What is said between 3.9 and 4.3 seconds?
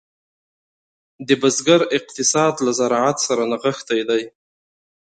دی.